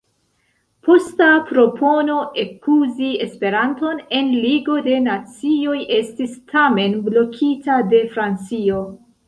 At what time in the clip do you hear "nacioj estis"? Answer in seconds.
5.11-6.37